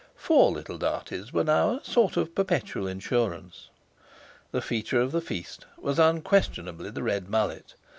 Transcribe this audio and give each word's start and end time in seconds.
Four 0.15 0.51
little 0.51 0.79
Darties 0.79 1.31
were 1.31 1.43
now 1.43 1.75
a 1.79 1.85
sort 1.85 2.17
of 2.17 2.33
perpetual 2.33 2.87
insurance. 2.87 3.69
The 4.51 4.59
feature 4.59 4.99
of 4.99 5.11
the 5.11 5.21
feast 5.21 5.67
was 5.77 5.99
unquestionably 5.99 6.89
the 6.89 7.03
red 7.03 7.29
mullet. 7.29 7.75